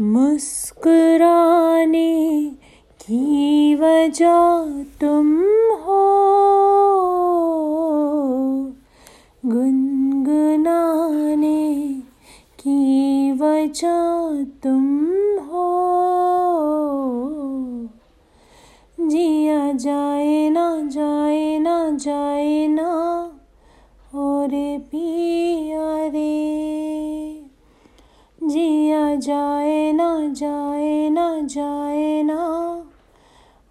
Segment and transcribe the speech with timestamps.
[0.00, 2.04] मुस्कुराने
[3.00, 5.42] की वजह तुम
[5.80, 6.02] हो।
[9.46, 11.88] गुनगुनाने
[12.60, 15.70] की वजह तुम हो।
[19.00, 23.32] जिया जाए ना जाए ना जाए ना,
[24.14, 26.41] और पिया रे
[29.22, 32.40] जाए ना जाए ना जाए ना।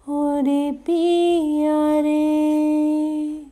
[0.08, 0.44] और
[0.86, 3.46] पिया रे,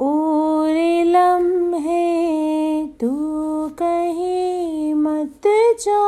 [0.00, 0.74] और
[1.06, 3.10] लम्हे तू
[3.78, 5.46] कहीं मत
[5.80, 6.02] जा।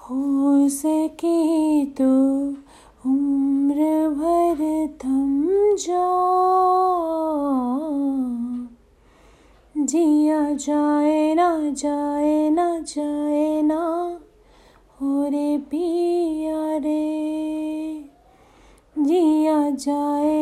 [0.00, 2.12] हो सके तो
[3.06, 6.47] उम्र भर थम जा।
[9.88, 13.82] जिया जाए ना जाए ना जाए ना
[15.00, 17.04] हो रे पिया रे।
[18.98, 20.37] जिया जाए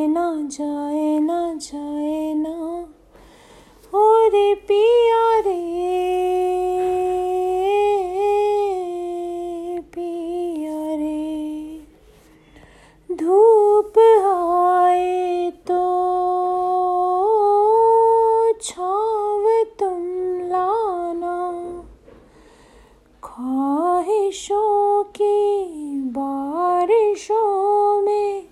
[26.12, 28.42] बारिशों में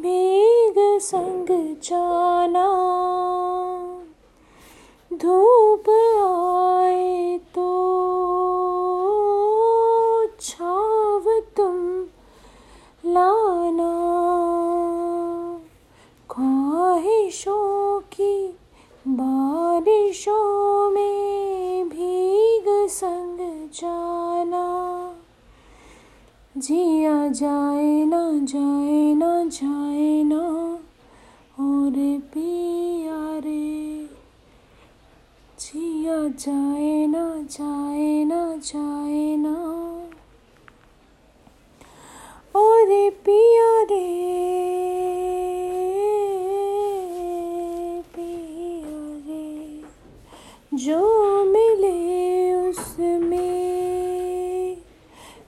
[0.00, 2.68] भीग संग जाना।
[5.12, 5.88] धूप
[6.24, 7.68] आए तो
[10.40, 11.24] छाव
[11.56, 11.76] तुम
[13.06, 13.92] लाना।
[16.30, 18.58] ख्वाहिशों की
[19.08, 21.21] बारिशों में
[26.62, 30.42] जिया जाए ना जाए ना जाए ना
[31.58, 31.94] और
[32.34, 34.06] पिया रे
[35.58, 39.56] जिया जाए ना जाए ना जाए ना
[42.60, 44.06] और पिया रे
[48.14, 49.82] पिया रे
[50.76, 51.02] जो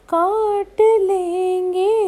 [0.09, 2.04] काट लेंगे।